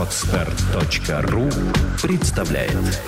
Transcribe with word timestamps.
Отстар.ру 0.00 1.50
представляет 2.02 3.02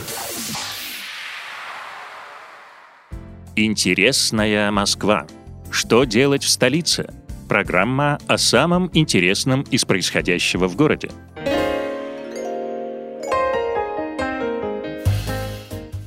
Интересная 3.56 4.70
Москва. 4.70 5.26
Что 5.70 6.04
делать 6.04 6.42
в 6.42 6.50
столице? 6.50 7.14
Программа 7.48 8.18
о 8.26 8.36
самом 8.36 8.90
интересном 8.92 9.62
из 9.70 9.86
происходящего 9.86 10.68
в 10.68 10.76
городе. 10.76 11.10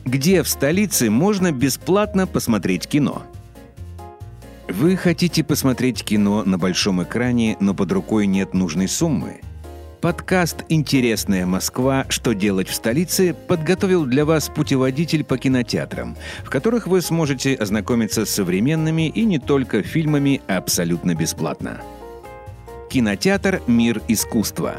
Где 0.05 0.43
в 0.43 0.47
столице 0.47 1.09
можно 1.09 1.51
бесплатно 1.51 2.27
посмотреть 2.27 2.85
кино? 2.85 3.23
Вы 4.69 4.97
хотите 4.97 5.43
посмотреть 5.43 6.03
кино 6.03 6.43
на 6.43 6.59
большом 6.59 7.01
экране, 7.01 7.57
но 7.59 7.73
под 7.73 7.91
рукой 7.91 8.27
нет 8.27 8.53
нужной 8.53 8.87
суммы? 8.87 9.41
Подкаст 10.05 10.65
«Интересная 10.69 11.47
Москва. 11.47 12.05
Что 12.09 12.33
делать 12.33 12.67
в 12.67 12.75
столице» 12.75 13.33
подготовил 13.33 14.05
для 14.05 14.23
вас 14.23 14.49
путеводитель 14.49 15.23
по 15.23 15.39
кинотеатрам, 15.39 16.15
в 16.43 16.51
которых 16.51 16.85
вы 16.85 17.01
сможете 17.01 17.55
ознакомиться 17.55 18.23
с 18.23 18.29
современными 18.29 19.09
и 19.09 19.25
не 19.25 19.39
только 19.39 19.81
фильмами 19.81 20.43
абсолютно 20.45 21.15
бесплатно. 21.15 21.81
Кинотеатр 22.91 23.63
«Мир 23.65 23.99
искусства». 24.07 24.75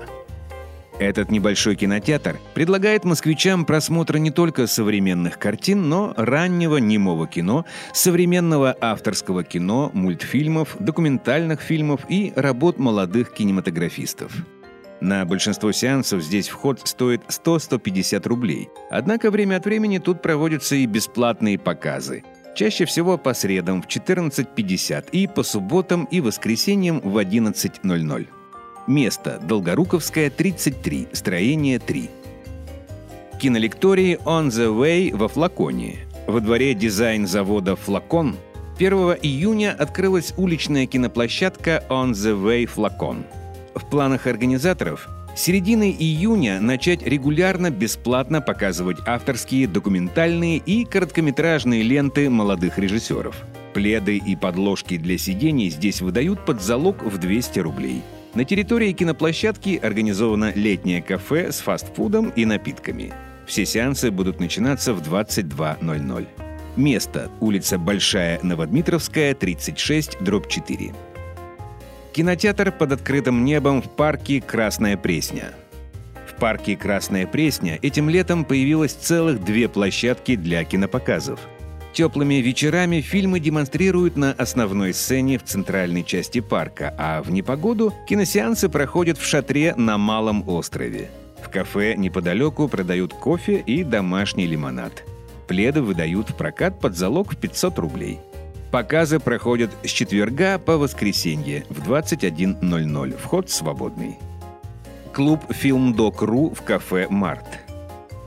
Этот 1.00 1.32
небольшой 1.32 1.74
кинотеатр 1.74 2.38
предлагает 2.54 3.04
москвичам 3.04 3.64
просмотр 3.64 4.18
не 4.18 4.30
только 4.30 4.68
современных 4.68 5.40
картин, 5.40 5.88
но 5.88 6.14
раннего 6.16 6.76
немого 6.76 7.26
кино, 7.26 7.64
современного 7.92 8.76
авторского 8.80 9.42
кино, 9.42 9.90
мультфильмов, 9.92 10.76
документальных 10.78 11.62
фильмов 11.62 12.02
и 12.08 12.32
работ 12.36 12.78
молодых 12.78 13.32
кинематографистов. 13.32 14.32
На 15.00 15.24
большинство 15.24 15.73
сеансов 15.73 16.23
здесь 16.23 16.48
вход 16.48 16.80
стоит 16.84 17.23
100-150 17.28 18.26
рублей. 18.29 18.68
Однако 18.90 19.30
время 19.30 19.57
от 19.57 19.65
времени 19.66 19.98
тут 19.98 20.23
проводятся 20.23 20.76
и 20.76 20.87
бесплатные 20.87 21.59
показы. 21.59 22.24
Чаще 22.54 22.87
всего 22.87 23.18
по 23.18 23.35
средам 23.35 23.82
в 23.82 23.87
14.50 23.87 25.10
и 25.12 25.26
по 25.26 25.43
субботам 25.43 26.04
и 26.04 26.20
воскресеньям 26.20 27.01
в 27.01 27.18
11.00. 27.18 28.26
Место– 28.87 29.40
Долгоруковская, 29.43 30.30
33, 30.30 31.09
строение 31.13 31.79
3. 31.79 32.09
Кинолектории 33.40 34.18
«On 34.24 34.46
the 34.46 34.74
Way» 34.74 35.15
во 35.15 35.29
Флаконе. 35.29 36.07
Во 36.26 36.40
дворе 36.40 36.73
дизайн-завода 36.73 37.76
«Флакон» 37.76 38.37
1 38.79 38.92
июня 39.23 39.76
открылась 39.79 40.32
уличная 40.38 40.87
киноплощадка 40.87 41.85
«On 41.90 42.13
the 42.13 42.40
Way 42.40 42.66
Флакон». 42.66 43.24
В 43.77 43.88
планах 43.88 44.27
организаторов 44.27 45.09
с 45.37 45.41
середины 45.41 45.95
июня 45.96 46.60
начать 46.60 47.02
регулярно 47.02 47.71
бесплатно 47.71 48.41
показывать 48.41 48.99
авторские, 49.07 49.69
документальные 49.69 50.57
и 50.57 50.85
короткометражные 50.85 51.85
ленты 51.85 52.29
молодых 52.29 52.79
режиссеров. 52.79 53.37
Пледы 53.74 54.16
и 54.16 54.35
подложки 54.35 54.97
для 54.97 55.19
сидений 55.19 55.71
здесь 55.71 56.01
выдают 56.01 56.45
под 56.45 56.60
залог 56.60 57.04
в 57.04 57.19
200 57.19 57.59
рублей– 57.60 58.02
на 58.37 58.45
территории 58.45 58.93
киноплощадки 58.93 59.80
организовано 59.82 60.52
летнее 60.54 61.01
кафе 61.01 61.51
с 61.52 61.60
фастфудом 61.60 62.29
и 62.29 62.45
напитками. 62.45 63.15
Все 63.47 63.65
сеансы 63.65 64.10
будут 64.10 64.41
начинаться 64.41 64.93
в 64.93 65.00
22.00. 65.00 66.27
Место– 66.77 67.31
улица 67.41 67.78
Большая 67.78 68.38
Новодмитровская, 68.43 69.34
36, 69.34 70.19
дробь 70.21 70.49
4. 70.49 70.93
Кинотеатр 72.16 72.72
под 72.72 72.92
открытым 72.92 73.44
небом 73.44 73.82
в 73.82 73.91
парке 73.91 74.41
«Красная 74.41 74.97
Пресня». 74.97 75.53
В 76.26 76.41
парке 76.41 76.75
«Красная 76.75 77.26
Пресня» 77.26 77.78
этим 77.82 78.08
летом 78.08 78.47
появилось 78.47 78.94
целых 78.94 79.44
две 79.44 79.69
площадки 79.69 80.34
для 80.34 80.64
кинопоказов– 80.64 81.38
Теплыми 81.96 82.34
вечерами 82.36 83.00
фильмы 83.00 83.41
демонстрируют 83.41 84.16
на 84.16 84.32
основной 84.32 84.92
сцене 84.92 85.38
в 85.38 85.44
центральной 85.44 86.04
части 86.04 86.41
парка, 86.41 86.94
а 86.98 87.22
в 87.22 87.30
непогоду 87.30 87.91
киносеансы 88.06 88.68
проходят 88.68 89.16
в 89.16 89.24
шатре 89.24 89.74
на 89.76 89.96
Малом 89.96 90.46
острове. 90.46 91.10
В 91.42 91.48
кафе 91.48 91.94
неподалеку 91.96 92.68
продают 92.68 93.14
кофе 93.14 93.62
и 93.66 93.82
домашний 93.82 94.46
лимонад. 94.46 95.04
Пледы 95.48 95.80
выдают 95.80 96.28
в 96.28 96.36
прокат 96.36 96.80
под 96.80 96.96
залог 96.96 97.32
в 97.32 97.36
500 97.38 97.78
рублей. 97.78 98.18
Показы 98.71 99.21
проходят 99.21 99.71
с 99.84 99.88
четверга 99.88 100.59
по 100.59 100.77
воскресенье 100.77 101.65
в 101.69 101.88
21.00. 101.88 103.16
Вход 103.19 103.50
свободный. 103.50 104.19
Клуб 105.12 105.41
«Фильмдок.ру» 105.50 106.50
в 106.50 106.62
кафе 106.62 107.06
«Март». 107.09 107.47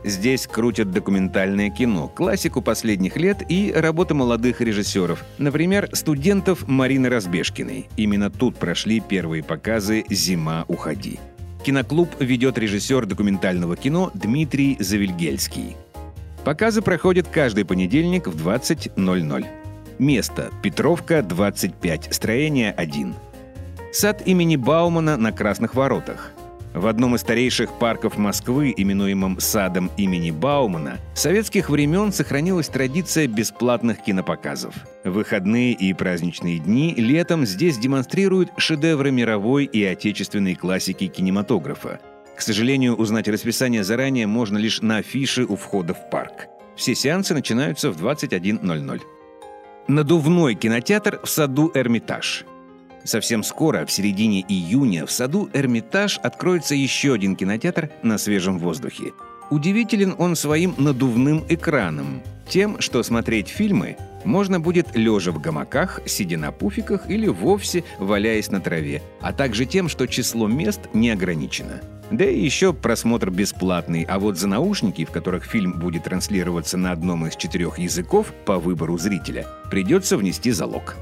Здесь 0.03 0.47
крутят 0.47 0.91
документальное 0.91 1.69
кино, 1.69 2.07
классику 2.07 2.61
последних 2.61 3.17
лет 3.17 3.43
и 3.49 3.73
работы 3.75 4.13
молодых 4.13 4.61
режиссеров. 4.61 5.23
Например, 5.37 5.89
студентов 5.91 6.67
Марины 6.67 7.09
Разбежкиной. 7.09 7.89
Именно 7.97 8.29
тут 8.29 8.55
прошли 8.55 9.01
первые 9.01 9.43
показы 9.43 10.05
«Зима, 10.09 10.63
уходи». 10.69 11.19
Киноклуб 11.65 12.09
ведет 12.21 12.57
режиссер 12.57 13.05
документального 13.05 13.75
кино 13.75 14.09
Дмитрий 14.13 14.77
Завильгельский. 14.79 15.75
Показы 16.45 16.81
проходят 16.81 17.27
каждый 17.27 17.65
понедельник 17.65 18.27
в 18.27 18.47
20.00. 18.47 19.58
Место– 19.99 20.49
Петровка, 20.63 21.21
25, 21.21 22.13
строение 22.13 22.71
1. 22.71 23.13
Сад 23.91 24.25
имени 24.25 24.55
Баумана 24.55 25.17
на 25.17 25.31
Красных 25.31 25.75
воротах– 25.75 26.31
в 26.73 26.85
одном 26.85 27.15
из 27.15 27.21
старейших 27.21 27.79
парков 27.79 28.17
Москвы, 28.17 28.73
именуемом 28.75 29.39
садом 29.39 29.89
имени 29.97 30.29
Баумана, 30.29 30.99
советских 31.15 31.69
времен 31.69 32.11
сохранилась 32.11 32.67
традиция 32.67 33.27
бесплатных 33.27 34.03
кинопоказов. 34.03 34.75
В 35.03 35.09
выходные 35.09 35.73
и 35.73 35.93
праздничные 35.93 36.59
дни 36.59 36.93
летом 36.95 37.45
здесь 37.45 37.77
демонстрируют 37.77 38.51
шедевры 38.57 39.11
мировой 39.11 39.65
и 39.65 39.83
отечественной 39.83 40.53
классики 40.53 41.07
кинематографа. 41.07 41.99
К 42.37 42.41
сожалению, 42.41 42.95
узнать 42.95 43.27
расписание 43.27 43.83
заранее 43.83 44.27
можно 44.27 44.57
лишь 44.57 44.81
на 44.81 44.97
афише 44.97 45.45
у 45.45 45.55
входа 45.55 45.95
в 45.95 46.09
парк. 46.11 46.47
Все 46.75 46.93
сеансы 46.93 47.33
начинаются 47.33 47.91
в 47.91 48.01
21.00. 48.01 49.01
Надувной 49.89 50.53
кинотеатр 50.53 51.19
в 51.23 51.27
саду 51.27 51.71
«Эрмитаж». 51.73 52.45
Совсем 53.03 53.41
скоро, 53.41 53.87
в 53.87 53.91
середине 53.91 54.45
июня, 54.47 55.07
в 55.07 55.11
саду 55.11 55.49
«Эрмитаж» 55.51 56.19
откроется 56.21 56.75
еще 56.75 57.15
один 57.15 57.35
кинотеатр 57.35 57.89
на 58.03 58.19
свежем 58.19 58.59
воздухе. 58.59 59.13
Удивителен 59.49 60.13
он 60.19 60.35
своим 60.35 60.75
надувным 60.77 61.43
экраном, 61.49 62.21
тем, 62.49 62.81
что 62.81 63.03
смотреть 63.03 63.47
фильмы 63.47 63.95
можно 64.25 64.59
будет 64.59 64.95
лежа 64.95 65.31
в 65.31 65.39
гамаках, 65.39 66.01
сидя 66.05 66.37
на 66.37 66.51
пуфиках 66.51 67.09
или 67.09 67.27
вовсе 67.27 67.83
валяясь 67.99 68.51
на 68.51 68.59
траве, 68.59 69.01
а 69.21 69.31
также 69.31 69.65
тем, 69.65 69.87
что 69.87 70.07
число 70.07 70.47
мест 70.47 70.81
не 70.93 71.11
ограничено. 71.11 71.79
Да 72.11 72.25
и 72.25 72.39
еще 72.39 72.73
просмотр 72.73 73.29
бесплатный, 73.29 74.03
а 74.03 74.17
вот 74.19 74.37
за 74.37 74.47
наушники, 74.47 75.05
в 75.05 75.11
которых 75.11 75.45
фильм 75.45 75.73
будет 75.79 76.05
транслироваться 76.05 76.75
на 76.75 76.91
одном 76.91 77.27
из 77.27 77.35
четырех 77.35 77.77
языков 77.77 78.33
по 78.45 78.57
выбору 78.57 78.97
зрителя, 78.97 79.45
придется 79.69 80.17
внести 80.17 80.51
залог. 80.51 80.95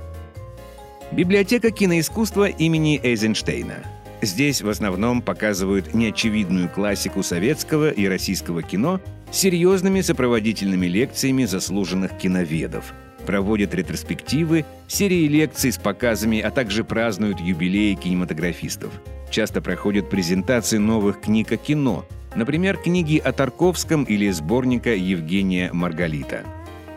Библиотека 1.12 1.72
киноискусства 1.72 2.50
имени 2.50 3.00
Эйзенштейна. 3.02 3.97
Здесь 4.28 4.62
в 4.62 4.68
основном 4.68 5.22
показывают 5.22 5.94
неочевидную 5.94 6.68
классику 6.68 7.24
советского 7.24 7.90
и 7.90 8.06
российского 8.10 8.62
кино 8.62 9.00
серьезными 9.32 10.02
сопроводительными 10.02 10.86
лекциями 10.86 11.46
заслуженных 11.46 12.18
киноведов. 12.18 12.94
Проводят 13.26 13.74
ретроспективы, 13.74 14.66
серии 14.90 15.30
лекций 15.30 15.72
с 15.72 15.78
показами, 15.78 16.42
а 16.42 16.52
также 16.52 16.84
празднуют 16.84 17.40
юбилеи 17.40 17.94
кинематографистов. 17.94 18.92
Часто 19.32 19.62
проходят 19.62 20.10
презентации 20.10 20.78
новых 20.78 21.22
книг 21.22 21.54
о 21.54 21.58
кино, 21.58 22.06
например, 22.36 22.76
книги 22.76 23.18
о 23.18 23.32
Тарковском 23.32 24.04
или 24.04 24.30
сборника 24.32 24.94
Евгения 24.94 25.72
Маргалита. 25.72 26.44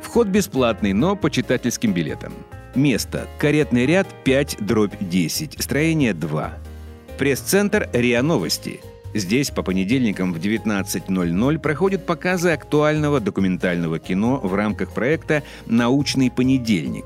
Вход 0.03 0.27
бесплатный, 0.27 0.95
но 0.95 1.15
по 1.15 1.31
читательским 1.31 1.93
билетам. 1.93 2.33
Место. 2.75 3.29
Каретный 3.39 3.87
ряд 3.87 4.09
5 4.25 4.57
дробь 4.61 4.95
10. 5.01 5.63
Строение 5.63 6.13
2. 6.13 6.70
Пресс-центр 7.21 7.91
РИА 7.93 8.23
Новости. 8.23 8.81
Здесь 9.13 9.51
по 9.51 9.63
понедельникам 9.63 10.33
в 10.33 10.39
19.00 10.39 11.59
проходят 11.59 12.07
показы 12.07 12.49
актуального 12.49 13.21
документального 13.21 13.99
кино 13.99 14.41
в 14.43 14.55
рамках 14.55 14.93
проекта 14.93 15.43
«Научный 15.67 16.31
понедельник». 16.31 17.05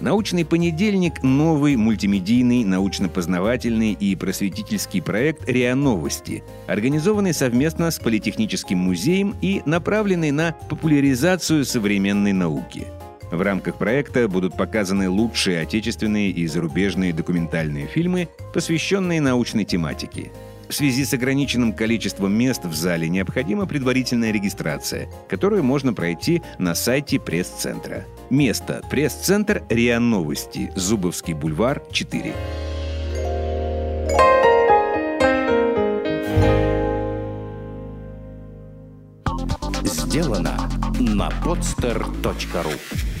«Научный 0.00 0.44
понедельник»— 0.44 1.14
новый 1.22 1.76
мультимедийный, 1.76 2.62
научно-познавательный 2.62 3.92
и 3.92 4.14
просветительский 4.16 5.00
проект 5.00 5.48
РИА 5.48 5.74
Новости, 5.74 6.44
организованный 6.66 7.32
совместно 7.32 7.90
с 7.90 7.98
Политехническим 7.98 8.76
музеем 8.76 9.34
и 9.40 9.62
направленный 9.64 10.30
на 10.30 10.54
популяризацию 10.68 11.64
современной 11.64 12.34
науки— 12.34 12.86
в 13.36 13.42
рамках 13.42 13.78
проекта 13.78 14.28
будут 14.28 14.56
показаны 14.56 15.08
лучшие 15.08 15.60
отечественные 15.60 16.30
и 16.30 16.46
зарубежные 16.46 17.12
документальные 17.12 17.86
фильмы, 17.86 18.28
посвященные 18.52 19.20
научной 19.20 19.64
тематике. 19.64 20.30
В 20.68 20.72
связи 20.72 21.04
с 21.04 21.12
ограниченным 21.12 21.72
количеством 21.72 22.32
мест 22.32 22.64
в 22.64 22.74
зале 22.74 23.08
необходима 23.08 23.66
предварительная 23.66 24.32
регистрация, 24.32 25.08
которую 25.28 25.62
можно 25.62 25.92
пройти 25.92 26.42
на 26.58 26.74
сайте 26.74 27.20
пресс-центра. 27.20 28.04
Место. 28.30 28.82
Пресс-центр 28.90 29.62
РИА 29.68 30.00
Новости. 30.00 30.72
Зубовский 30.74 31.34
бульвар, 31.34 31.82
4. 31.92 32.34
Сделано 39.84 40.70
на 40.98 41.28
podster.ru 41.44 43.13